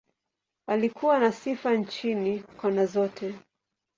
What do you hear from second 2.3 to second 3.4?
kona zote.